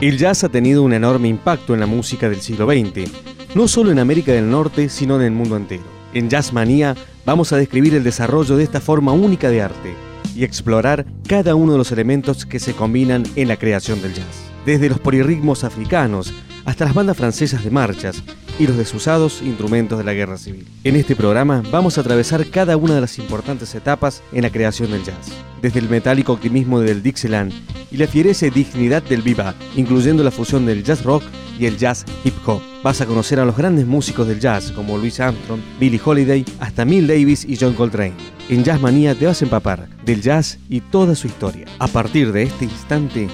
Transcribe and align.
El 0.00 0.16
jazz 0.16 0.44
ha 0.44 0.48
tenido 0.48 0.84
un 0.84 0.92
enorme 0.92 1.26
impacto 1.26 1.74
en 1.74 1.80
la 1.80 1.86
música 1.86 2.28
del 2.28 2.40
siglo 2.40 2.66
XX, 2.66 3.10
no 3.56 3.66
solo 3.66 3.90
en 3.90 3.98
América 3.98 4.30
del 4.30 4.48
Norte, 4.48 4.88
sino 4.90 5.16
en 5.16 5.22
el 5.22 5.32
mundo 5.32 5.56
entero. 5.56 5.82
En 6.14 6.30
Jazz 6.30 6.52
Manía 6.52 6.94
vamos 7.26 7.52
a 7.52 7.56
describir 7.56 7.96
el 7.96 8.04
desarrollo 8.04 8.56
de 8.56 8.62
esta 8.62 8.80
forma 8.80 9.10
única 9.10 9.50
de 9.50 9.60
arte 9.60 9.94
y 10.36 10.44
explorar 10.44 11.04
cada 11.26 11.56
uno 11.56 11.72
de 11.72 11.78
los 11.78 11.90
elementos 11.90 12.46
que 12.46 12.60
se 12.60 12.74
combinan 12.74 13.24
en 13.34 13.48
la 13.48 13.56
creación 13.56 14.00
del 14.00 14.14
jazz. 14.14 14.52
Desde 14.64 14.88
los 14.88 15.00
polirritmos 15.00 15.64
africanos 15.64 16.32
hasta 16.64 16.84
las 16.84 16.94
bandas 16.94 17.16
francesas 17.16 17.64
de 17.64 17.70
marchas 17.72 18.22
y 18.58 18.66
los 18.66 18.76
desusados 18.76 19.42
instrumentos 19.42 19.98
de 19.98 20.04
la 20.04 20.14
guerra 20.14 20.36
civil. 20.36 20.66
En 20.84 20.96
este 20.96 21.16
programa 21.16 21.62
vamos 21.70 21.96
a 21.96 22.00
atravesar 22.00 22.46
cada 22.46 22.76
una 22.76 22.94
de 22.94 23.00
las 23.00 23.18
importantes 23.18 23.74
etapas 23.74 24.22
en 24.32 24.42
la 24.42 24.50
creación 24.50 24.90
del 24.90 25.04
jazz, 25.04 25.28
desde 25.62 25.78
el 25.78 25.88
metálico 25.88 26.32
optimismo 26.32 26.80
del 26.80 27.02
Dixieland 27.02 27.52
y 27.90 27.96
la 27.96 28.06
fiereza 28.06 28.46
y 28.46 28.50
dignidad 28.50 29.02
del 29.02 29.22
bebop, 29.22 29.54
incluyendo 29.76 30.22
la 30.22 30.30
fusión 30.30 30.66
del 30.66 30.82
jazz 30.82 31.04
rock 31.04 31.22
y 31.58 31.66
el 31.66 31.76
jazz 31.76 32.04
hip 32.24 32.34
hop. 32.46 32.60
Vas 32.82 33.00
a 33.00 33.06
conocer 33.06 33.40
a 33.40 33.44
los 33.44 33.56
grandes 33.56 33.86
músicos 33.86 34.26
del 34.28 34.40
jazz 34.40 34.70
como 34.72 34.96
Louis 34.96 35.18
Armstrong, 35.20 35.60
Billie 35.80 36.00
Holiday, 36.04 36.44
hasta 36.60 36.84
Mill 36.84 37.06
Davis 37.06 37.44
y 37.44 37.56
John 37.56 37.74
Coltrane. 37.74 38.14
En 38.48 38.64
Jazz 38.64 38.80
Manía 38.80 39.14
te 39.14 39.26
vas 39.26 39.42
a 39.42 39.44
empapar 39.44 39.88
del 40.04 40.22
jazz 40.22 40.58
y 40.68 40.80
toda 40.80 41.14
su 41.14 41.26
historia. 41.26 41.66
A 41.78 41.88
partir 41.88 42.32
de 42.32 42.44
este 42.44 42.64
instante, 42.64 43.28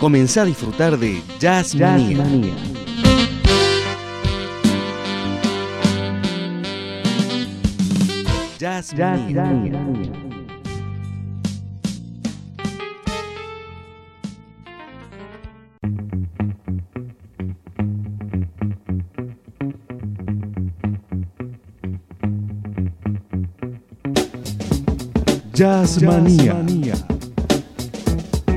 comenzá 0.00 0.42
a 0.42 0.46
disfrutar 0.46 0.98
de 0.98 1.20
Jazz, 1.38 1.74
Manía. 1.74 2.56
Jazz, 8.58 8.94
Manía. 8.94 9.44
Jazz 25.52 26.02
Manía. 26.02 26.94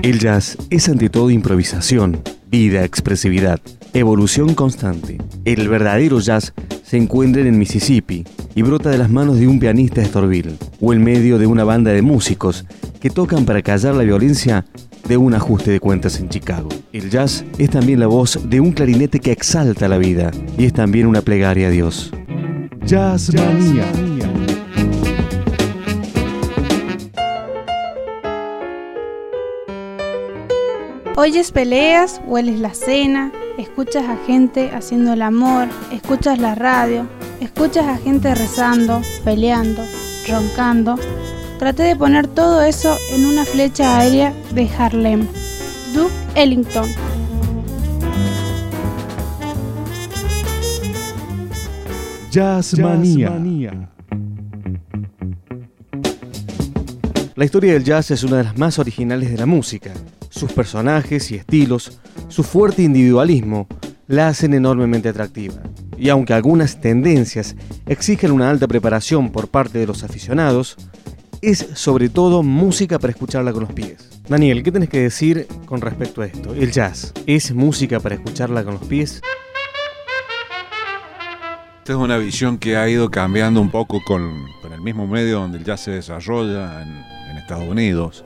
El 0.01 0.19
jazz 0.19 0.57
es 0.69 0.87
ante 0.87 1.09
todo 1.09 1.29
improvisación, 1.29 2.21
vida, 2.49 2.85
expresividad, 2.85 3.59
evolución 3.93 4.55
constante. 4.55 5.17
El 5.43 5.67
verdadero 5.67 6.21
jazz 6.21 6.53
se 6.83 6.95
encuentra 6.95 7.41
en 7.41 7.57
Mississippi 7.57 8.23
y 8.59 8.61
brota 8.61 8.89
de 8.89 8.97
las 8.97 9.09
manos 9.09 9.39
de 9.39 9.47
un 9.47 9.57
pianista 9.57 10.01
de 10.01 10.07
Estorville 10.07 10.57
o 10.81 10.91
en 10.91 11.01
medio 11.01 11.37
de 11.39 11.47
una 11.47 11.63
banda 11.63 11.91
de 11.91 12.01
músicos 12.01 12.65
que 12.99 13.09
tocan 13.09 13.45
para 13.45 13.61
callar 13.61 13.95
la 13.95 14.03
violencia 14.03 14.65
de 15.07 15.15
un 15.15 15.33
ajuste 15.33 15.71
de 15.71 15.79
cuentas 15.79 16.19
en 16.19 16.27
Chicago. 16.27 16.67
El 16.91 17.09
jazz 17.09 17.45
es 17.57 17.69
también 17.69 18.01
la 18.01 18.07
voz 18.07 18.37
de 18.49 18.59
un 18.59 18.73
clarinete 18.73 19.21
que 19.21 19.31
exalta 19.31 19.87
la 19.87 19.97
vida 19.97 20.31
y 20.57 20.65
es 20.65 20.73
también 20.73 21.07
una 21.07 21.21
plegaria 21.21 21.67
a 21.67 21.69
Dios. 21.69 22.11
Jazz 22.83 23.33
Manía. 23.33 23.85
Oyes 31.15 31.53
peleas, 31.53 32.19
hueles 32.25 32.59
la 32.59 32.73
cena, 32.73 33.31
escuchas 33.57 34.03
a 34.09 34.17
gente 34.27 34.71
haciendo 34.73 35.13
el 35.13 35.21
amor, 35.21 35.69
escuchas 35.93 36.39
la 36.39 36.55
radio, 36.55 37.07
escuchas 37.41 37.85
a 37.87 37.97
gente 37.97 38.33
rezando, 38.35 39.01
peleando, 39.23 39.83
roncando. 40.27 40.95
Traté 41.57 41.83
de 41.83 41.95
poner 41.95 42.27
todo 42.27 42.61
eso 42.61 42.95
en 43.11 43.25
una 43.25 43.45
flecha 43.45 43.97
aérea 43.97 44.33
de 44.53 44.69
Harlem. 44.77 45.27
Duke 45.93 46.13
Ellington. 46.35 46.87
Jazz 52.31 52.77
Manía. 52.77 53.89
La 57.35 57.45
historia 57.45 57.73
del 57.73 57.83
jazz 57.83 58.11
es 58.11 58.23
una 58.23 58.37
de 58.37 58.43
las 58.43 58.57
más 58.57 58.79
originales 58.79 59.31
de 59.31 59.37
la 59.37 59.45
música. 59.45 59.91
Sus 60.29 60.51
personajes 60.51 61.31
y 61.31 61.35
estilos, 61.35 61.99
su 62.27 62.43
fuerte 62.43 62.83
individualismo, 62.83 63.67
la 64.07 64.27
hacen 64.27 64.53
enormemente 64.53 65.09
atractiva. 65.09 65.55
Y 65.99 66.09
aunque 66.09 66.33
algunas 66.33 66.79
tendencias 66.79 67.57
exigen 67.85 68.31
una 68.31 68.49
alta 68.49 68.67
preparación 68.67 69.31
por 69.31 69.49
parte 69.49 69.79
de 69.79 69.85
los 69.85 70.03
aficionados, 70.03 70.77
es 71.41 71.67
sobre 71.73 72.07
todo 72.07 72.41
música 72.41 72.99
para 72.99 73.11
escucharla 73.11 73.51
con 73.51 73.63
los 73.63 73.73
pies. 73.73 74.09
Daniel, 74.29 74.63
¿qué 74.63 74.71
tenés 74.71 74.89
que 74.89 75.01
decir 75.01 75.45
con 75.65 75.81
respecto 75.81 76.21
a 76.21 76.25
esto? 76.25 76.53
¿El 76.53 76.71
jazz 76.71 77.13
es 77.25 77.53
música 77.53 77.99
para 77.99 78.15
escucharla 78.15 78.63
con 78.63 78.75
los 78.75 78.85
pies? 78.85 79.21
Esta 81.79 81.93
es 81.93 81.99
una 81.99 82.17
visión 82.17 82.57
que 82.57 82.77
ha 82.77 82.87
ido 82.87 83.11
cambiando 83.11 83.59
un 83.59 83.69
poco 83.69 84.01
con, 84.05 84.45
el 84.71 84.81
mismo 84.81 85.05
medio 85.05 85.39
donde 85.39 85.57
el 85.57 85.65
jazz 85.65 85.81
se 85.81 85.91
desarrolla 85.91 86.81
en 86.81 87.37
Estados 87.37 87.67
Unidos 87.67 88.23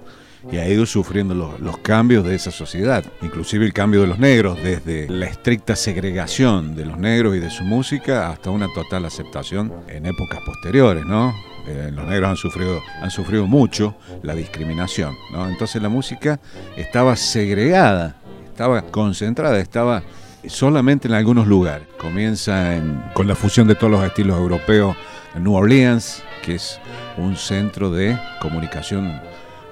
y 0.51 0.57
ha 0.57 0.67
ido 0.67 0.85
sufriendo 0.85 1.33
los, 1.59 1.77
cambios 1.79 2.23
de 2.23 2.35
esa 2.35 2.51
sociedad, 2.51 3.03
inclusive 3.21 3.65
el 3.65 3.73
cambio 3.73 4.01
de 4.01 4.07
los 4.07 4.19
negros, 4.19 4.57
desde 4.61 5.09
la 5.09 5.25
estricta 5.25 5.75
segregación 5.75 6.75
de 6.75 6.85
los 6.85 6.97
negros 6.97 7.35
y 7.35 7.39
de 7.39 7.49
su 7.49 7.63
música 7.63 8.29
hasta 8.29 8.49
una 8.49 8.67
total 8.73 9.05
aceptación 9.05 9.73
en 9.87 10.05
épocas 10.05 10.39
posteriores, 10.45 11.05
¿no? 11.05 11.33
Eh, 11.67 11.91
los 11.93 12.05
negros 12.05 12.29
han 12.29 12.37
sufrido, 12.37 12.81
han 13.01 13.09
sufrido 13.09 13.47
mucho 13.47 13.95
la 14.21 14.35
discriminación, 14.35 15.15
¿no? 15.31 15.47
Entonces 15.47 15.81
la 15.81 15.89
música 15.89 16.39
estaba 16.75 17.15
segregada, 17.15 18.15
estaba 18.45 18.81
concentrada, 18.81 19.59
estaba 19.59 20.03
solamente 20.47 21.07
en 21.07 21.13
algunos 21.13 21.47
lugares. 21.47 21.87
Comienza 21.97 22.81
con 23.13 23.27
la 23.27 23.35
fusión 23.35 23.67
de 23.67 23.75
todos 23.75 23.91
los 23.91 24.03
estilos 24.03 24.37
europeos 24.37 24.95
en 25.35 25.43
New 25.43 25.53
Orleans, 25.53 26.23
que 26.43 26.55
es 26.55 26.79
un 27.17 27.37
centro 27.37 27.89
de 27.91 28.17
comunicación 28.41 29.21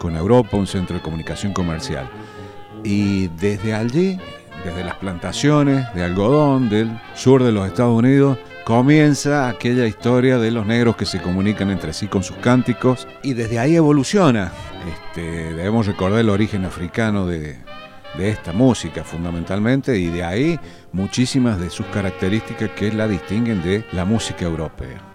con 0.01 0.15
Europa, 0.15 0.57
un 0.57 0.65
centro 0.65 0.97
de 0.97 1.03
comunicación 1.03 1.53
comercial. 1.53 2.09
Y 2.83 3.27
desde 3.27 3.75
allí, 3.75 4.17
desde 4.65 4.83
las 4.83 4.95
plantaciones 4.95 5.85
de 5.93 6.03
algodón 6.03 6.69
del 6.69 6.99
sur 7.13 7.43
de 7.43 7.51
los 7.51 7.67
Estados 7.67 7.95
Unidos, 7.95 8.39
comienza 8.65 9.47
aquella 9.47 9.85
historia 9.85 10.39
de 10.39 10.49
los 10.49 10.65
negros 10.65 10.95
que 10.95 11.05
se 11.05 11.21
comunican 11.21 11.69
entre 11.69 11.93
sí 11.93 12.07
con 12.07 12.23
sus 12.23 12.37
cánticos 12.37 13.07
y 13.21 13.33
desde 13.33 13.59
ahí 13.59 13.75
evoluciona. 13.75 14.51
Este, 14.91 15.53
debemos 15.53 15.85
recordar 15.85 16.19
el 16.19 16.29
origen 16.29 16.65
africano 16.65 17.27
de, 17.27 17.57
de 18.17 18.29
esta 18.29 18.53
música 18.53 19.03
fundamentalmente 19.03 19.99
y 19.99 20.07
de 20.07 20.23
ahí 20.23 20.59
muchísimas 20.93 21.59
de 21.59 21.69
sus 21.69 21.85
características 21.87 22.71
que 22.71 22.91
la 22.91 23.07
distinguen 23.07 23.61
de 23.61 23.85
la 23.91 24.03
música 24.05 24.45
europea. 24.45 25.10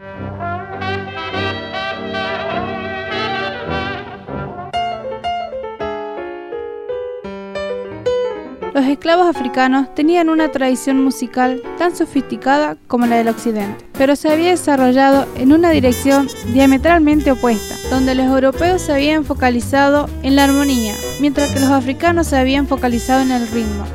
Los 8.76 8.84
esclavos 8.84 9.34
africanos 9.34 9.94
tenían 9.94 10.28
una 10.28 10.52
tradición 10.52 11.02
musical 11.02 11.62
tan 11.78 11.96
sofisticada 11.96 12.76
como 12.88 13.06
la 13.06 13.16
del 13.16 13.28
occidente, 13.28 13.86
pero 13.96 14.16
se 14.16 14.30
había 14.30 14.50
desarrollado 14.50 15.26
en 15.34 15.54
una 15.54 15.70
dirección 15.70 16.28
diametralmente 16.52 17.30
opuesta, 17.30 17.74
donde 17.88 18.14
los 18.14 18.26
europeos 18.26 18.82
se 18.82 18.92
habían 18.92 19.24
focalizado 19.24 20.10
en 20.22 20.36
la 20.36 20.44
armonía, 20.44 20.92
mientras 21.22 21.52
que 21.52 21.60
los 21.60 21.70
africanos 21.70 22.26
se 22.26 22.36
habían 22.36 22.66
focalizado 22.66 23.22
en 23.22 23.30
el 23.30 23.48
ritmo. 23.48 23.86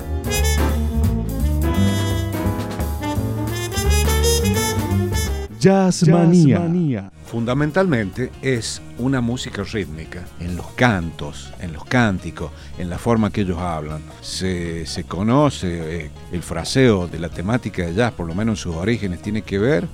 Jazz 5.59 6.07
Manía. 6.07 7.11
Fundamentalmente 7.31 8.29
es 8.41 8.81
una 8.97 9.21
música 9.21 9.63
rítmica, 9.63 10.25
en 10.41 10.57
los 10.57 10.67
cantos, 10.71 11.53
en 11.61 11.71
los 11.71 11.85
cánticos, 11.85 12.51
en 12.77 12.89
la 12.89 12.97
forma 12.97 13.31
que 13.31 13.41
ellos 13.41 13.57
hablan. 13.57 14.01
Se, 14.19 14.85
conoce 15.07 16.03
eh, 16.03 16.11
el 16.33 16.43
fraseo 16.43 17.07
de 17.07 17.19
la 17.19 17.29
temática 17.29 17.85
de 17.85 17.93
jazz, 17.93 18.11
por 18.11 18.27
lo 18.27 18.35
menos 18.35 18.59
en 18.59 18.63
sus 18.63 18.75
orígenes, 18.75 19.21
tiene 19.21 19.43
que 19.43 19.59
ver 19.59 19.87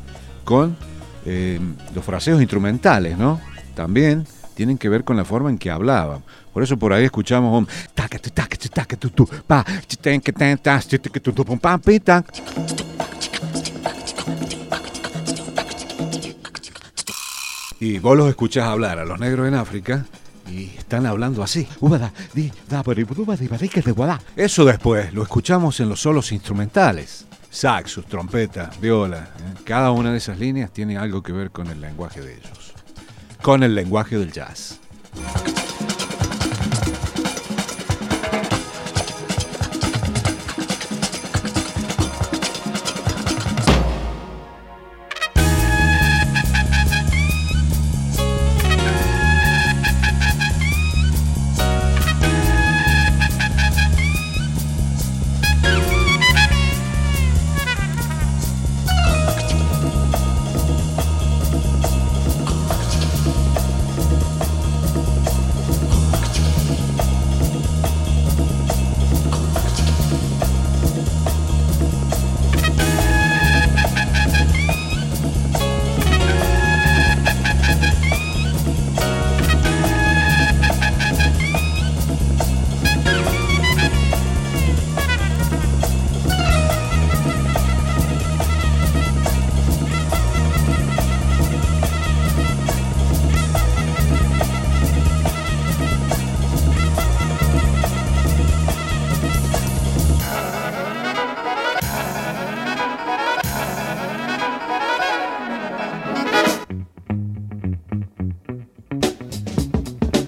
con 0.44 0.76
eh, 1.28 1.60
los 1.94 2.04
fraseos 2.04 2.42
instrumentales, 2.42 3.16
¿no? 3.20 3.40
También 3.76 4.26
tienen 4.56 4.80
que 4.80 4.90
ver 4.90 5.04
con 5.04 5.16
la 5.16 5.24
forma 5.24 5.52
en 5.52 5.60
que 5.60 5.70
hablaban. 5.70 6.24
Por 6.52 6.64
eso 6.64 6.76
por 6.76 6.92
ahí 6.92 7.06
escuchamos 7.06 7.56
un 7.56 7.68
Y 17.80 18.00
vos 18.00 18.18
los 18.18 18.30
escuchás 18.30 18.66
hablar 18.66 19.00
a 19.00 19.06
los 19.06 19.20
negros 19.20 19.48
en 19.48 19.54
África 19.54 20.06
y 20.50 20.66
están 20.78 21.06
hablando 21.06 21.44
así. 21.44 21.68
Eso 24.36 24.66
después 24.66 25.14
lo 25.14 25.24
escuchamos 25.24 25.80
en 25.80 25.90
los 25.90 26.02
solos 26.02 26.32
instrumentales. 26.32 27.26
Saxos, 27.50 28.06
trompetas, 28.06 28.80
viola. 28.80 29.30
¿eh? 29.40 29.62
Cada 29.64 29.92
una 29.92 30.12
de 30.12 30.18
esas 30.18 30.40
líneas 30.40 30.72
tiene 30.72 30.98
algo 30.98 31.22
que 31.22 31.32
ver 31.32 31.52
con 31.52 31.68
el 31.68 31.80
lenguaje 31.80 32.22
de 32.22 32.36
ellos. 32.36 32.74
Con 33.42 33.64
el 33.64 33.76
lenguaje 33.76 34.18
del 34.18 34.32
jazz. 34.32 34.80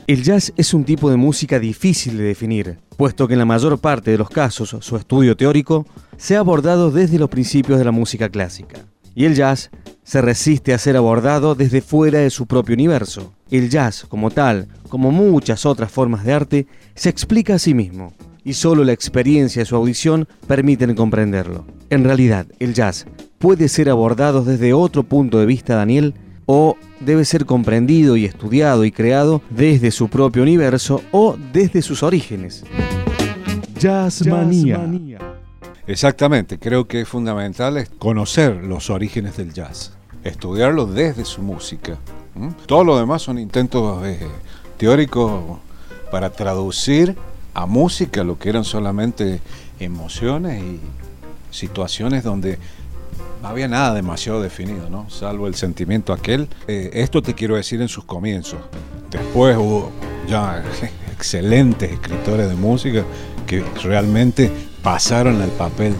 El 0.09 0.23
jazz 0.23 0.51
es 0.57 0.73
un 0.73 0.85
tipo 0.85 1.11
de 1.11 1.17
música 1.17 1.59
difícil 1.59 2.17
de 2.17 2.23
definir, 2.23 2.79
puesto 2.97 3.27
que 3.27 3.33
en 3.33 3.39
la 3.39 3.45
mayor 3.45 3.77
parte 3.77 4.09
de 4.09 4.17
los 4.17 4.31
casos 4.31 4.75
su 4.79 4.95
estudio 4.95 5.37
teórico 5.37 5.85
se 6.17 6.35
ha 6.35 6.39
abordado 6.39 6.89
desde 6.89 7.19
los 7.19 7.29
principios 7.29 7.77
de 7.77 7.85
la 7.85 7.91
música 7.91 8.27
clásica. 8.27 8.87
Y 9.13 9.25
el 9.25 9.35
jazz 9.35 9.69
se 10.03 10.19
resiste 10.23 10.73
a 10.73 10.79
ser 10.79 10.97
abordado 10.97 11.53
desde 11.53 11.81
fuera 11.81 12.17
de 12.17 12.31
su 12.31 12.47
propio 12.47 12.73
universo. 12.73 13.35
El 13.51 13.69
jazz, 13.69 14.03
como 14.09 14.31
tal, 14.31 14.67
como 14.89 15.11
muchas 15.11 15.67
otras 15.67 15.91
formas 15.91 16.23
de 16.23 16.33
arte, 16.33 16.67
se 16.95 17.09
explica 17.09 17.53
a 17.53 17.59
sí 17.59 17.75
mismo, 17.75 18.11
y 18.43 18.53
solo 18.53 18.83
la 18.83 18.93
experiencia 18.93 19.61
de 19.61 19.67
su 19.67 19.75
audición 19.75 20.27
permiten 20.47 20.95
comprenderlo. 20.95 21.67
En 21.91 22.03
realidad, 22.03 22.47
el 22.57 22.73
jazz 22.73 23.05
puede 23.37 23.69
ser 23.69 23.91
abordado 23.91 24.43
desde 24.43 24.73
otro 24.73 25.03
punto 25.03 25.37
de 25.37 25.45
vista, 25.45 25.75
Daniel, 25.75 26.15
o 26.51 26.77
debe 26.99 27.25
ser 27.25 27.45
comprendido 27.45 28.17
y 28.17 28.25
estudiado 28.25 28.83
y 28.83 28.91
creado 28.91 29.43
desde 29.51 29.91
su 29.91 30.07
propio 30.07 30.41
universo 30.41 31.03
o 31.11 31.37
desde 31.53 31.83
sus 31.83 32.01
orígenes. 32.01 32.63
Jazzmanía. 33.77 34.79
Exactamente, 35.85 36.57
creo 36.57 36.87
que 36.87 37.01
es 37.01 37.07
fundamental 37.07 37.87
conocer 37.99 38.63
los 38.63 38.89
orígenes 38.89 39.37
del 39.37 39.53
jazz, 39.53 39.93
estudiarlo 40.23 40.87
desde 40.87 41.23
su 41.23 41.43
música. 41.43 41.99
Todo 42.65 42.83
lo 42.83 42.97
demás 42.97 43.21
son 43.21 43.37
intentos 43.37 44.03
eh, 44.07 44.17
teóricos 44.77 45.59
para 46.09 46.31
traducir 46.31 47.15
a 47.53 47.67
música 47.67 48.23
lo 48.23 48.39
que 48.39 48.49
eran 48.49 48.63
solamente 48.63 49.39
emociones 49.79 50.63
y 50.63 50.79
situaciones 51.51 52.23
donde 52.23 52.57
no 53.41 53.47
había 53.47 53.67
nada 53.67 53.93
demasiado 53.93 54.41
definido, 54.41 54.89
¿no? 54.89 55.09
Salvo 55.09 55.47
el 55.47 55.55
sentimiento 55.55 56.13
aquel. 56.13 56.47
Eh, 56.67 56.91
esto 56.93 57.21
te 57.21 57.33
quiero 57.33 57.55
decir 57.55 57.81
en 57.81 57.87
sus 57.87 58.03
comienzos. 58.05 58.59
Después 59.09 59.57
hubo 59.57 59.91
ya 60.27 60.63
excelentes 61.13 61.91
escritores 61.91 62.49
de 62.49 62.55
música 62.55 63.03
que 63.47 63.63
realmente 63.83 64.51
pasaron 64.83 65.41
al 65.41 65.49
papel 65.49 65.95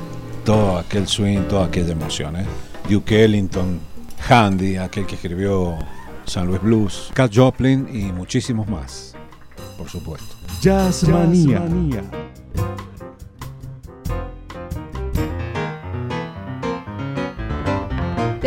todo 0.46 0.78
aquel 0.78 1.08
swing, 1.08 1.42
todas 1.50 1.68
aquellas 1.68 1.92
emociones. 1.92 2.46
Duke 2.90 3.24
Ellington, 3.24 3.80
Handy, 4.28 4.78
aquel 4.78 5.06
que 5.06 5.16
escribió 5.16 5.78
San 6.26 6.48
Luis 6.48 6.62
Blues, 6.62 7.12
Cat 7.14 7.32
Joplin 7.34 7.88
y 7.92 8.12
muchísimos 8.12 8.68
más, 8.68 9.16
por 9.78 9.90
supuesto. 9.90 10.36
Jazz 10.62 11.08
Manía. 11.08 11.62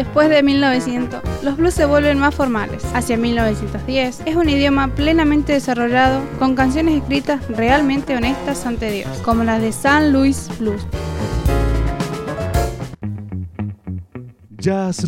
Después 0.03 0.29
de 0.31 0.43
1900, 0.43 1.23
los 1.45 1.57
blues 1.57 1.75
se 1.75 1.87
vuelven 1.87 2.19
más 2.19 2.35
formales. 2.35 2.85
Hacia 2.93 3.17
1910 3.17 4.23
es 4.27 4.35
un 4.35 4.49
idioma 4.49 4.89
plenamente 4.89 5.53
desarrollado 5.53 6.21
con 6.41 6.57
canciones 6.57 7.01
escritas 7.01 7.47
realmente 7.47 8.17
honestas 8.17 8.67
ante 8.67 8.91
Dios, 8.91 9.09
como 9.19 9.45
las 9.45 9.63
de 9.63 9.71
San 9.71 10.13
Luis 10.13 10.49
Blues. 10.59 10.85
Jazz 14.59 15.07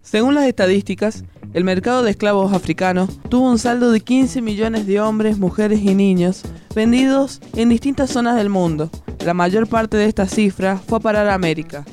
Según 0.00 0.34
las 0.34 0.46
estadísticas, 0.46 1.24
el 1.52 1.64
mercado 1.64 2.02
de 2.02 2.12
esclavos 2.12 2.54
africanos 2.54 3.20
tuvo 3.28 3.50
un 3.50 3.58
saldo 3.58 3.92
de 3.92 4.00
15 4.00 4.40
millones 4.40 4.86
de 4.86 5.02
hombres, 5.02 5.38
mujeres 5.38 5.80
y 5.80 5.94
niños 5.94 6.44
vendidos 6.74 7.42
en 7.56 7.68
distintas 7.68 8.08
zonas 8.08 8.36
del 8.36 8.48
mundo, 8.48 8.90
la 9.24 9.34
mayor 9.34 9.66
parte 9.66 9.96
de 9.96 10.06
esta 10.06 10.26
cifra 10.26 10.78
fue 10.78 10.98
a 10.98 11.00
parar 11.00 11.28
a 11.28 11.34
América. 11.34 11.84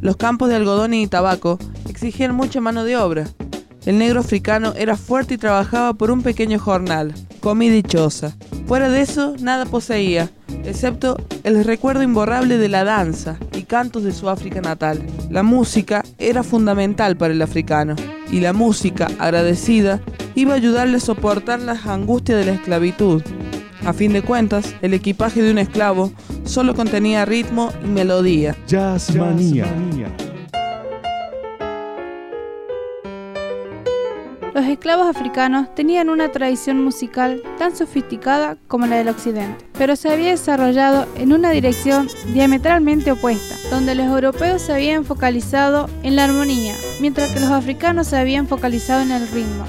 Los 0.00 0.16
campos 0.16 0.48
de 0.48 0.56
algodón 0.56 0.94
y 0.94 1.06
tabaco 1.06 1.58
exigían 1.88 2.34
mucha 2.34 2.60
mano 2.60 2.84
de 2.84 2.96
obra. 2.96 3.26
El 3.86 3.98
negro 3.98 4.20
africano 4.20 4.72
era 4.76 4.96
fuerte 4.96 5.34
y 5.34 5.38
trabajaba 5.38 5.94
por 5.94 6.10
un 6.10 6.22
pequeño 6.22 6.58
jornal, 6.58 7.14
comida 7.40 7.76
y 7.76 7.82
choza. 7.82 8.36
Fuera 8.66 8.88
de 8.88 9.00
eso, 9.00 9.34
nada 9.40 9.64
poseía, 9.64 10.30
excepto 10.64 11.16
el 11.44 11.64
recuerdo 11.64 12.02
imborrable 12.02 12.58
de 12.58 12.68
la 12.68 12.84
danza 12.84 13.36
y 13.52 13.62
cantos 13.62 14.02
de 14.02 14.12
su 14.12 14.28
África 14.28 14.60
natal. 14.60 15.06
La 15.30 15.42
música 15.42 16.04
era 16.18 16.42
fundamental 16.42 17.16
para 17.16 17.32
el 17.32 17.42
africano, 17.42 17.94
y 18.30 18.40
la 18.40 18.52
música, 18.52 19.08
agradecida, 19.18 20.00
iba 20.34 20.54
a 20.54 20.56
ayudarle 20.56 20.96
a 20.96 21.00
soportar 21.00 21.60
las 21.60 21.86
angustias 21.86 22.38
de 22.38 22.46
la 22.46 22.52
esclavitud. 22.52 23.22
A 23.84 23.92
fin 23.92 24.12
de 24.12 24.22
cuentas, 24.22 24.74
el 24.82 24.94
equipaje 24.94 25.42
de 25.42 25.52
un 25.52 25.58
esclavo 25.58 26.10
solo 26.46 26.74
contenía 26.74 27.24
ritmo 27.24 27.72
y 27.84 27.88
melodía. 27.88 28.56
Jazzmanía. 28.66 29.66
Los 34.56 34.64
esclavos 34.64 35.14
africanos 35.14 35.74
tenían 35.74 36.08
una 36.08 36.32
tradición 36.32 36.82
musical 36.82 37.42
tan 37.58 37.76
sofisticada 37.76 38.56
como 38.68 38.86
la 38.86 38.96
del 38.96 39.08
occidente, 39.08 39.66
pero 39.76 39.96
se 39.96 40.08
había 40.08 40.30
desarrollado 40.30 41.06
en 41.16 41.34
una 41.34 41.50
dirección 41.50 42.08
diametralmente 42.32 43.12
opuesta, 43.12 43.54
donde 43.70 43.94
los 43.94 44.06
europeos 44.06 44.62
se 44.62 44.72
habían 44.72 45.04
focalizado 45.04 45.90
en 46.02 46.16
la 46.16 46.24
armonía, 46.24 46.74
mientras 47.02 47.32
que 47.32 47.40
los 47.40 47.50
africanos 47.50 48.06
se 48.06 48.16
habían 48.16 48.46
focalizado 48.46 49.02
en 49.02 49.10
el 49.10 49.28
ritmo. 49.28 49.66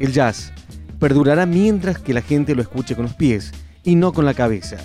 El 0.00 0.12
jazz 0.14 0.50
perdurará 0.98 1.44
mientras 1.44 1.98
que 1.98 2.14
la 2.14 2.22
gente 2.22 2.54
lo 2.54 2.62
escuche 2.62 2.96
con 2.96 3.04
los 3.04 3.14
pies 3.14 3.52
y 3.84 3.96
no 3.96 4.14
con 4.14 4.24
la 4.24 4.32
cabeza, 4.32 4.78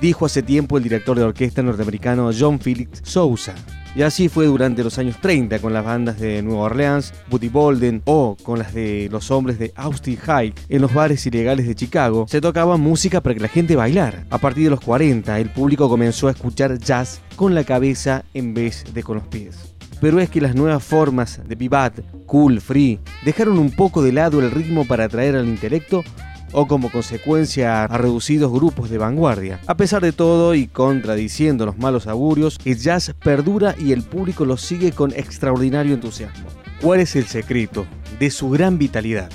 dijo 0.00 0.26
hace 0.26 0.44
tiempo 0.44 0.78
el 0.78 0.84
director 0.84 1.18
de 1.18 1.24
orquesta 1.24 1.60
norteamericano 1.60 2.30
John 2.38 2.60
Felix 2.60 3.00
Sousa. 3.02 3.56
Y 3.96 4.02
así 4.02 4.28
fue 4.28 4.46
durante 4.46 4.84
los 4.84 4.96
años 4.98 5.16
30 5.20 5.58
con 5.58 5.72
las 5.72 5.84
bandas 5.84 6.20
de 6.20 6.40
Nueva 6.42 6.62
Orleans, 6.62 7.12
Buddy 7.30 7.48
Bolden 7.48 8.02
o 8.04 8.36
con 8.44 8.60
las 8.60 8.72
de 8.72 9.08
los 9.10 9.32
hombres 9.32 9.58
de 9.58 9.72
Austin 9.74 10.18
High 10.18 10.54
en 10.68 10.82
los 10.82 10.94
bares 10.94 11.26
ilegales 11.26 11.66
de 11.66 11.74
Chicago. 11.74 12.26
Se 12.28 12.40
tocaba 12.40 12.76
música 12.76 13.20
para 13.20 13.34
que 13.34 13.40
la 13.40 13.48
gente 13.48 13.74
bailara. 13.74 14.24
A 14.30 14.38
partir 14.38 14.64
de 14.64 14.70
los 14.70 14.80
40 14.80 15.36
el 15.40 15.50
público 15.50 15.88
comenzó 15.88 16.28
a 16.28 16.32
escuchar 16.32 16.78
jazz 16.78 17.20
con 17.34 17.56
la 17.56 17.64
cabeza 17.64 18.24
en 18.34 18.54
vez 18.54 18.84
de 18.94 19.02
con 19.02 19.16
los 19.16 19.26
pies 19.26 19.73
pero 20.00 20.20
es 20.20 20.30
que 20.30 20.40
las 20.40 20.54
nuevas 20.54 20.82
formas 20.82 21.40
de 21.46 21.54
bebop, 21.54 21.98
cool, 22.26 22.60
free, 22.60 22.98
dejaron 23.24 23.58
un 23.58 23.70
poco 23.70 24.02
de 24.02 24.12
lado 24.12 24.40
el 24.40 24.50
ritmo 24.50 24.86
para 24.86 25.04
atraer 25.04 25.36
al 25.36 25.48
intelecto 25.48 26.04
o 26.52 26.66
como 26.66 26.90
consecuencia 26.90 27.84
a 27.84 27.98
reducidos 27.98 28.52
grupos 28.52 28.88
de 28.88 28.98
vanguardia. 28.98 29.60
A 29.66 29.76
pesar 29.76 30.02
de 30.02 30.12
todo 30.12 30.54
y 30.54 30.68
contradiciendo 30.68 31.66
los 31.66 31.76
malos 31.76 32.06
augurios, 32.06 32.58
el 32.64 32.78
jazz 32.78 33.12
perdura 33.22 33.74
y 33.78 33.92
el 33.92 34.02
público 34.02 34.44
lo 34.44 34.56
sigue 34.56 34.92
con 34.92 35.12
extraordinario 35.12 35.94
entusiasmo. 35.94 36.46
¿Cuál 36.80 37.00
es 37.00 37.16
el 37.16 37.26
secreto 37.26 37.86
de 38.18 38.30
su 38.30 38.50
gran 38.50 38.78
vitalidad? 38.78 39.30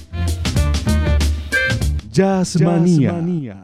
Jazz 2.11 2.59
Manía. 2.61 3.61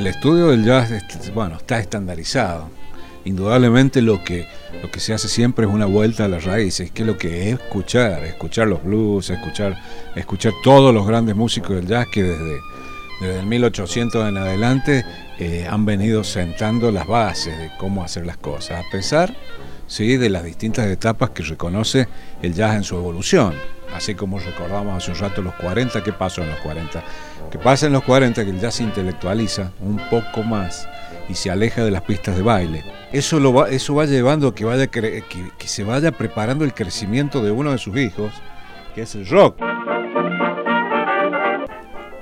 El 0.00 0.06
estudio 0.06 0.48
del 0.48 0.64
jazz 0.64 0.90
bueno, 1.34 1.56
está 1.56 1.78
estandarizado. 1.78 2.70
Indudablemente 3.26 4.00
lo 4.00 4.24
que, 4.24 4.48
lo 4.80 4.90
que 4.90 4.98
se 4.98 5.12
hace 5.12 5.28
siempre 5.28 5.66
es 5.66 5.70
una 5.70 5.84
vuelta 5.84 6.24
a 6.24 6.28
las 6.28 6.44
raíces, 6.44 6.90
que 6.90 7.02
es 7.02 7.06
lo 7.06 7.18
que 7.18 7.50
es 7.50 7.60
escuchar, 7.60 8.24
escuchar 8.24 8.66
los 8.66 8.82
blues, 8.82 9.28
escuchar, 9.28 9.78
escuchar 10.16 10.54
todos 10.62 10.94
los 10.94 11.06
grandes 11.06 11.36
músicos 11.36 11.76
del 11.76 11.86
jazz 11.86 12.06
que 12.10 12.22
desde, 12.22 12.60
desde 13.20 13.40
el 13.40 13.46
1800 13.46 14.26
en 14.26 14.38
adelante 14.38 15.04
eh, 15.38 15.66
han 15.68 15.84
venido 15.84 16.24
sentando 16.24 16.90
las 16.90 17.06
bases 17.06 17.58
de 17.58 17.70
cómo 17.78 18.02
hacer 18.02 18.24
las 18.24 18.38
cosas, 18.38 18.82
a 18.82 18.90
pesar 18.90 19.36
¿sí? 19.86 20.16
de 20.16 20.30
las 20.30 20.44
distintas 20.44 20.86
etapas 20.86 21.28
que 21.30 21.42
reconoce 21.42 22.08
el 22.40 22.54
jazz 22.54 22.74
en 22.74 22.84
su 22.84 22.96
evolución. 22.96 23.54
Así 23.94 24.14
como 24.14 24.38
recordamos 24.38 24.96
hace 24.96 25.10
un 25.10 25.18
rato 25.18 25.42
los 25.42 25.54
40, 25.54 26.02
¿qué 26.02 26.12
pasó 26.12 26.42
en 26.42 26.50
los 26.50 26.60
40? 26.60 27.02
Que 27.50 27.58
pasa 27.58 27.86
en 27.86 27.92
los 27.92 28.04
40 28.04 28.44
que 28.44 28.50
el 28.50 28.60
jazz 28.60 28.76
se 28.76 28.84
intelectualiza 28.84 29.72
un 29.80 30.00
poco 30.08 30.42
más 30.42 30.88
y 31.28 31.34
se 31.34 31.50
aleja 31.50 31.84
de 31.84 31.90
las 31.90 32.02
pistas 32.02 32.36
de 32.36 32.42
baile. 32.42 32.84
Eso, 33.12 33.40
lo 33.40 33.52
va, 33.52 33.68
eso 33.68 33.94
va 33.94 34.04
llevando 34.04 34.48
a 34.48 34.54
que, 34.54 34.64
vaya, 34.64 34.86
que, 34.86 35.22
que 35.58 35.68
se 35.68 35.84
vaya 35.84 36.12
preparando 36.12 36.64
el 36.64 36.72
crecimiento 36.74 37.42
de 37.42 37.50
uno 37.50 37.72
de 37.72 37.78
sus 37.78 37.96
hijos, 37.96 38.32
que 38.94 39.02
es 39.02 39.14
el 39.14 39.26
rock. 39.28 39.60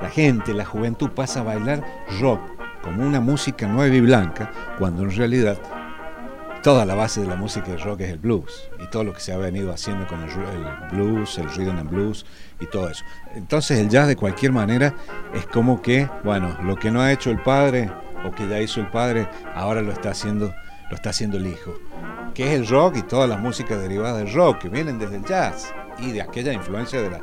La 0.01 0.11
gente, 0.11 0.55
la 0.55 0.65
juventud 0.65 1.11
pasa 1.11 1.41
a 1.41 1.45
bailar 1.45 1.85
rock 2.21 2.41
como 2.83 3.07
una 3.07 3.21
música 3.21 3.67
nueva 3.67 3.95
y 3.95 4.01
blanca, 4.01 4.51
cuando 4.79 5.03
en 5.03 5.15
realidad 5.15 5.59
toda 6.69 6.85
la 6.85 6.95
base 6.95 7.23
de 7.23 7.27
la 7.27 7.35
música 7.35 7.71
de 7.71 7.79
rock 7.79 8.03
es 8.03 8.11
el 8.11 8.19
blues 8.19 8.69
y 8.79 8.87
todo 8.89 9.03
lo 9.03 9.15
que 9.15 9.21
se 9.21 9.33
ha 9.33 9.39
venido 9.39 9.73
haciendo 9.73 10.07
con 10.07 10.21
el, 10.23 10.29
blues, 10.93 11.39
el 11.39 11.49
rhythm 11.49 11.79
and 11.79 11.89
blues 11.89 12.27
y 12.61 12.67
todo 12.67 12.91
eso. 12.91 13.07
Entonces 13.35 13.79
el 13.79 13.89
jazz 13.89 14.07
de 14.07 14.17
cualquier 14.17 14.53
manera 14.53 14.95
es 15.33 15.47
como 15.47 15.81
que, 15.81 16.11
bueno, 16.25 16.55
lo 16.63 16.77
que 16.77 16.91
no 16.91 17.01
ha 17.01 17.11
hecho 17.11 17.31
el 17.31 17.43
padre 17.43 17.91
o 18.23 18.33
que 18.33 18.47
ya 18.47 18.61
hizo 18.61 18.81
el 18.81 18.91
padre, 18.91 19.31
ahora 19.55 19.81
lo 19.81 19.93
está 19.93 20.11
haciendo, 20.11 20.55
lo 20.91 20.95
está 20.95 21.09
haciendo 21.09 21.39
el 21.39 21.47
hijo. 21.47 21.73
que 22.35 22.53
es 22.53 22.61
el 22.61 22.69
rock 22.69 22.99
y 22.99 23.03
toda 23.03 23.27
la 23.27 23.39
música 23.39 23.79
derivada 23.79 24.19
del 24.19 24.31
rock, 24.35 24.59
que 24.59 24.69
vienen 24.69 24.99
desde 24.99 25.17
el 25.17 25.25
jazz 25.25 25.73
y 25.97 26.13
de 26.13 26.21
aquella 26.21 26.53
influencia 26.53 27.01
de 27.01 27.09
la, 27.09 27.23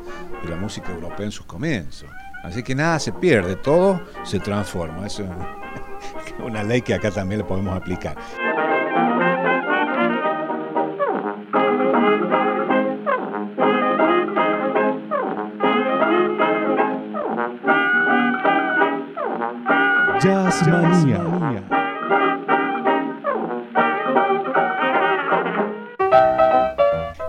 la 0.49 0.55
música 0.55 0.91
europea 0.91 1.27
en 1.27 1.31
sus 1.31 1.45
comienzos. 1.45 2.09
Así 2.43 2.63
que 2.63 2.73
nada 2.73 2.97
se 2.97 3.11
pierde, 3.11 3.55
todo 3.57 4.01
se 4.23 4.39
transforma. 4.39 5.05
Eso 5.05 5.23
es 5.23 6.33
una 6.43 6.63
ley 6.63 6.81
que 6.81 6.95
acá 6.95 7.11
también 7.11 7.41
le 7.41 7.45
podemos 7.45 7.77
aplicar. 7.77 8.17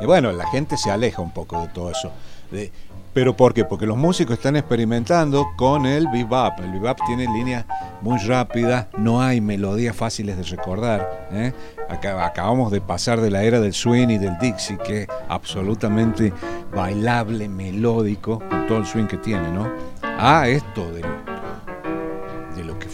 Y 0.01 0.05
bueno, 0.07 0.33
la 0.33 0.47
gente 0.49 0.77
se 0.77 0.91
aleja 0.91 1.23
un 1.23 1.31
poco 1.31 1.61
de 1.61 1.69
todo 1.69 1.91
eso. 1.91 2.11
De- 2.51 2.71
¿Pero 3.13 3.35
por 3.35 3.55
qué? 3.55 3.65
Porque 3.65 3.87
los 3.87 3.97
músicos 3.97 4.35
están 4.37 4.57
experimentando 4.57 5.47
con 5.57 5.87
el 5.87 6.07
bebop. 6.09 6.53
El 6.61 6.73
bebop 6.73 6.99
tiene 7.07 7.25
líneas 7.25 7.65
muy 8.03 8.19
rápidas, 8.19 8.89
no 8.99 9.23
hay 9.23 9.41
melodías 9.41 9.97
fáciles 9.97 10.37
de 10.37 10.43
recordar. 10.43 11.29
¿eh? 11.33 11.55
Acabamos 11.89 12.71
de 12.73 12.83
pasar 12.83 13.23
de 13.23 13.31
la 13.31 13.43
era 13.43 13.59
del 13.59 13.73
swing 13.73 14.09
y 14.11 14.19
del 14.19 14.37
Dixie, 14.39 14.77
que 14.77 15.03
es 15.05 15.09
absolutamente 15.31 16.31
bailable, 16.75 17.49
melódico, 17.49 18.39
con 18.51 18.67
todo 18.67 18.79
el 18.79 18.87
swing 18.87 19.07
que 19.07 19.17
tiene, 19.17 19.51
¿no? 19.51 19.67
A 20.03 20.47
esto 20.49 20.85
del, 20.93 21.07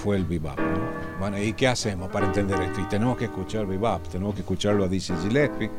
fue 0.03 0.17
el 0.17 0.25
bebop. 0.25 0.59
¿no? 0.59 0.93
Bueno, 1.21 1.39
¿y 1.39 1.53
qué 1.53 1.69
hacemos 1.69 2.11
para 2.11 2.27
entender 2.27 2.61
esto? 2.61 2.81
Y 2.81 2.85
tenemos 2.85 3.17
que 3.17 3.27
escuchar 3.27 3.67
bebop, 3.67 4.03
tenemos 4.09 4.35
que 4.35 4.41
escucharlo 4.41 4.85
a 4.85 4.89
Dizzy 4.89 5.15
Gillespie, 5.23 5.71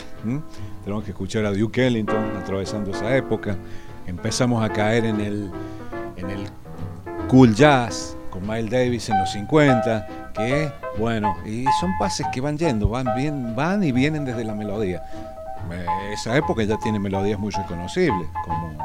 tenemos 0.83 1.03
que 1.03 1.11
escuchar 1.11 1.45
a 1.45 1.51
Duke 1.51 1.85
Ellington 1.85 2.37
atravesando 2.37 2.91
esa 2.91 3.13
época. 3.15 3.57
Empezamos 4.07 4.63
a 4.63 4.71
caer 4.71 5.03
en 5.05 5.19
el, 5.19 5.51
en 6.15 6.29
el 6.29 6.47
cool 7.27 7.53
jazz 7.53 8.15
con 8.29 8.47
Miles 8.47 8.71
Davis 8.71 9.09
en 9.09 9.19
los 9.19 9.31
50, 9.33 10.07
que 10.33 10.71
bueno, 10.97 11.35
y 11.45 11.65
son 11.81 11.91
pases 11.99 12.25
que 12.31 12.39
van 12.39 12.57
yendo, 12.57 12.87
van, 12.87 13.13
bien, 13.15 13.53
van 13.55 13.83
y 13.83 13.91
vienen 13.91 14.23
desde 14.23 14.45
la 14.45 14.55
melodía. 14.55 15.03
Eh, 15.71 16.13
Esa 16.13 16.37
época 16.37 16.63
ya 16.63 16.77
tiene 16.77 16.99
melodías 16.99 17.39
muy 17.39 17.51
reconocibles, 17.51 18.29
como 18.45 18.77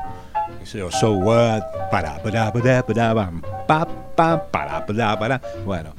So 0.90 1.12
What, 1.12 1.62
para, 1.90 2.20
para, 2.22 2.52
para, 2.52 2.82
para, 2.82 3.14
bam, 3.14 3.42
pa, 3.68 3.86
pa, 4.16 4.50
para, 4.50 4.86
para, 4.86 5.18
para. 5.18 5.40
Bueno, 5.64 5.94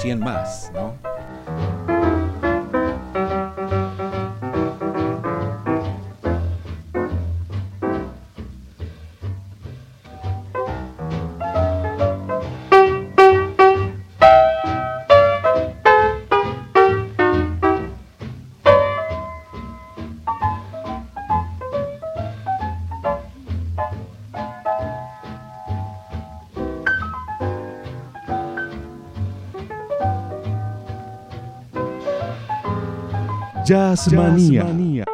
100 0.00 0.18
más, 0.18 0.70
¿no? 0.74 1.11
Jazz 33.64 34.12
Manía. 34.12 35.04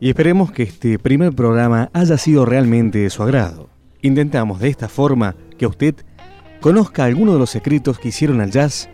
Y 0.00 0.08
esperemos 0.08 0.50
que 0.50 0.64
este 0.64 0.98
primer 0.98 1.32
programa 1.32 1.90
haya 1.92 2.18
sido 2.18 2.44
realmente 2.44 2.98
de 2.98 3.10
su 3.10 3.22
agrado. 3.22 3.68
Intentamos 4.02 4.58
de 4.58 4.68
esta 4.68 4.88
forma 4.88 5.36
que 5.56 5.66
usted 5.66 5.94
conozca 6.60 7.04
algunos 7.04 7.34
de 7.34 7.40
los 7.40 7.50
secretos 7.50 7.98
que 7.98 8.08
hicieron 8.08 8.40
al 8.40 8.50
jazz 8.50 8.88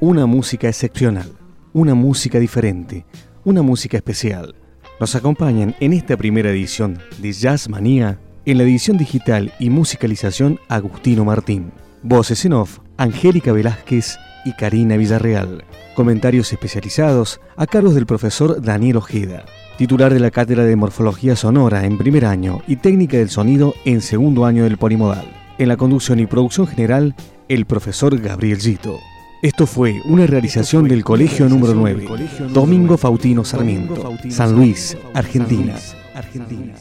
una 0.00 0.26
música 0.26 0.68
excepcional, 0.68 1.32
una 1.72 1.94
música 1.94 2.38
diferente, 2.38 3.04
una 3.48 3.62
música 3.62 3.96
especial. 3.96 4.54
Nos 5.00 5.14
acompañan 5.14 5.74
en 5.80 5.94
esta 5.94 6.18
primera 6.18 6.50
edición 6.50 6.98
de 7.16 7.32
Jazz 7.32 7.70
Manía, 7.70 8.20
en 8.44 8.58
la 8.58 8.64
edición 8.64 8.98
digital 8.98 9.54
y 9.58 9.70
musicalización 9.70 10.60
Agustino 10.68 11.24
Martín. 11.24 11.72
Voces 12.02 12.44
en 12.44 12.52
off, 12.52 12.80
Angélica 12.98 13.52
Velázquez 13.52 14.18
y 14.44 14.52
Karina 14.52 14.98
Villarreal. 14.98 15.64
Comentarios 15.96 16.52
especializados 16.52 17.40
a 17.56 17.66
cargos 17.66 17.94
del 17.94 18.04
profesor 18.04 18.60
Daniel 18.60 18.98
Ojeda, 18.98 19.46
titular 19.78 20.12
de 20.12 20.20
la 20.20 20.30
Cátedra 20.30 20.64
de 20.64 20.76
Morfología 20.76 21.34
Sonora 21.34 21.86
en 21.86 21.96
primer 21.96 22.26
año 22.26 22.60
y 22.66 22.76
Técnica 22.76 23.16
del 23.16 23.30
Sonido 23.30 23.72
en 23.86 24.02
segundo 24.02 24.44
año 24.44 24.64
del 24.64 24.76
Polimodal. 24.76 25.26
En 25.56 25.68
la 25.68 25.78
conducción 25.78 26.20
y 26.20 26.26
producción 26.26 26.66
general, 26.66 27.14
el 27.48 27.64
profesor 27.64 28.20
Gabriel 28.20 28.58
Gito. 28.58 28.98
Esto 29.40 29.66
fue 29.68 30.02
una 30.04 30.26
realización 30.26 30.88
del 30.88 31.04
Colegio 31.04 31.48
número 31.48 31.72
9, 31.72 32.08
Domingo 32.52 32.96
Fautino 32.98 33.44
Sarmiento, 33.44 34.16
San 34.30 34.52
Luis, 34.52 34.96
Argentina. 35.14 35.76
Argentina. 36.12 36.74